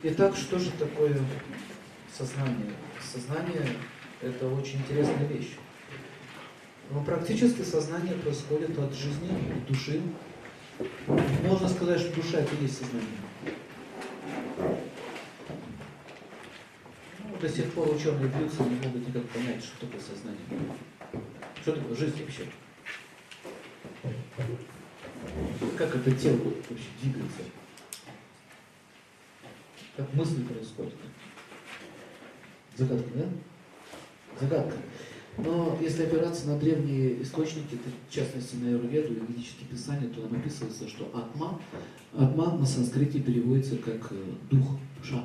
[0.00, 1.20] Итак, что же такое
[2.16, 2.72] сознание?
[3.02, 3.66] Сознание–
[4.22, 5.56] это очень интересная вещь.
[6.92, 10.00] Но практически сознание происходит от жизни, от души.
[11.42, 13.08] Можно сказать, что душа– это и есть сознание.
[17.24, 20.40] Ну, до сих пор ученые бьются, не могут никак понять, что такое сознание.
[21.60, 22.46] Что такое жизнь вообще?
[25.76, 26.38] Как это тело
[26.70, 27.42] вообще двигается?
[29.98, 30.94] Как мысли происходят?
[32.76, 33.28] Загадка, да?
[34.40, 34.76] Загадка.
[35.38, 37.76] Но если опираться на древние источники,
[38.08, 41.60] в частности на Аюрведу и писания, то там описывается, что атма,
[42.16, 45.24] атма на санскрите переводится как э, дух, душа.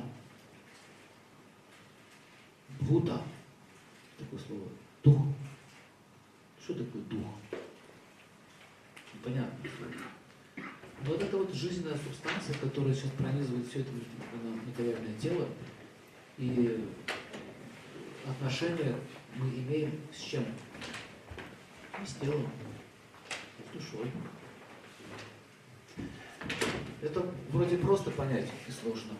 [2.80, 3.22] Бхута,
[4.18, 4.68] такое слово,
[5.04, 5.22] дух.
[6.60, 7.26] Что такое дух?
[9.14, 9.70] Непонятно.
[11.06, 13.90] Вот это вот жизненная субстанция, которая сейчас пронизывает все это
[14.66, 15.46] материальное тело.
[16.38, 16.88] И
[18.26, 18.96] отношения
[19.36, 20.46] мы имеем с чем?
[22.06, 22.50] С телом,
[23.58, 24.10] с душой.
[27.02, 29.12] Это вроде просто понять и сложно.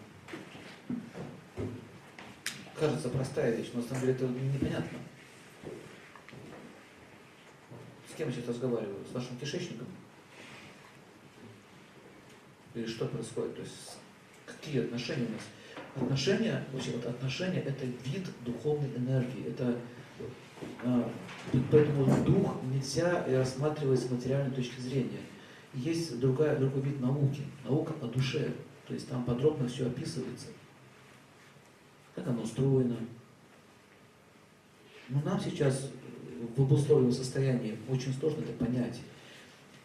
[2.74, 4.98] Кажется простая вещь, но на самом деле это непонятно.
[8.10, 9.04] С кем я сейчас разговариваю?
[9.04, 9.86] С вашим кишечником?
[12.75, 13.56] Или что происходит?
[13.56, 13.97] То есть
[14.47, 15.42] какие отношения у нас?
[16.05, 19.48] Отношения, вообще вот отношения это вид духовной энергии.
[19.48, 19.78] Это
[20.83, 21.11] а,
[21.70, 25.20] поэтому дух нельзя рассматривать с материальной точки зрения.
[25.72, 28.53] Есть другая, другой вид науки, наука о душе.
[28.86, 30.48] То есть там подробно все описывается.
[32.14, 32.97] Как оно устроено.
[35.09, 35.91] Но нам сейчас
[36.56, 39.00] в обусловленном состоянии очень сложно это понять.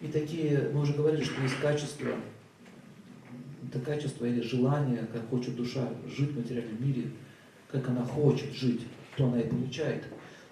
[0.02, 2.16] И такие, мы уже говорили, что есть качества,
[3.70, 7.12] это качество или желание, как хочет душа жить в материальном мире,
[7.72, 8.82] как она хочет жить,
[9.16, 10.04] то она и получает.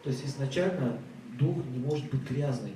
[0.04, 1.00] То есть изначально
[1.40, 2.74] дух не может быть грязный.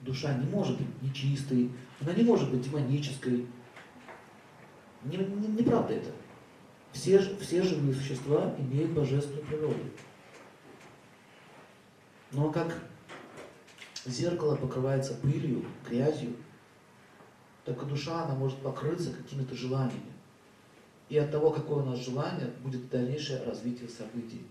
[0.00, 1.70] Душа не может быть нечистой,
[2.00, 3.46] она не может быть демонической.
[5.04, 6.10] Не, не, неправда это.
[6.92, 9.80] Все, все живые существа имеют божественную природу.
[12.32, 12.74] Но как
[14.04, 16.34] зеркало покрывается пылью, грязью,
[17.64, 20.12] и душа, она может покрыться какими-то желаниями.
[21.08, 24.42] И от того, какое у нас желание, будет дальнейшее развитие событий.